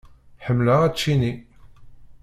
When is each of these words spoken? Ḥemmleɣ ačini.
Ḥemmleɣ 0.45 0.79
ačini. 0.87 1.33